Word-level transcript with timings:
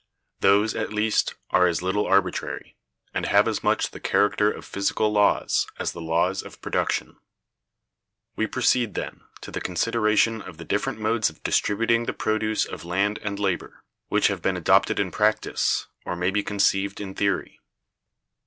Those, 0.39 0.73
at 0.73 0.91
least, 0.91 1.35
are 1.51 1.67
as 1.67 1.83
little 1.83 2.07
arbitrary, 2.07 2.75
and 3.13 3.27
have 3.27 3.47
as 3.47 3.63
much 3.63 3.91
the 3.91 3.99
character 3.99 4.49
of 4.49 4.65
physical 4.65 5.11
laws, 5.11 5.67
as 5.77 5.91
the 5.91 6.01
laws 6.01 6.41
of 6.41 6.59
production. 6.59 7.17
We 8.35 8.47
proceed, 8.47 8.95
then, 8.95 9.21
to 9.41 9.51
the 9.51 9.61
consideration 9.61 10.41
of 10.41 10.57
the 10.57 10.65
different 10.65 10.99
modes 10.99 11.29
of 11.29 11.43
distributing 11.43 12.05
the 12.07 12.13
produce 12.13 12.65
of 12.65 12.83
land 12.83 13.19
and 13.21 13.37
labor, 13.37 13.83
which 14.07 14.25
have 14.29 14.41
been 14.41 14.57
adopted 14.57 14.99
in 14.99 15.11
practice, 15.11 15.85
or 16.03 16.15
may 16.15 16.31
be 16.31 16.41
conceived 16.41 16.99
in 16.99 17.13
theory. 17.13 17.59